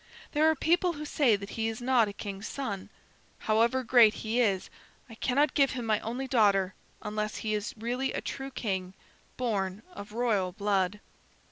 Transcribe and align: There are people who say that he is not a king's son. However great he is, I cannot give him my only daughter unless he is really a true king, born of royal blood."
There 0.31 0.49
are 0.49 0.55
people 0.55 0.93
who 0.93 1.05
say 1.05 1.35
that 1.35 1.51
he 1.51 1.67
is 1.67 1.79
not 1.79 2.07
a 2.07 2.13
king's 2.13 2.47
son. 2.47 2.89
However 3.37 3.83
great 3.83 4.15
he 4.15 4.39
is, 4.41 4.71
I 5.07 5.13
cannot 5.13 5.53
give 5.53 5.73
him 5.73 5.85
my 5.85 5.99
only 5.99 6.25
daughter 6.27 6.73
unless 7.03 7.35
he 7.45 7.53
is 7.53 7.75
really 7.77 8.11
a 8.11 8.19
true 8.19 8.49
king, 8.49 8.95
born 9.37 9.83
of 9.93 10.13
royal 10.13 10.53
blood." 10.53 11.01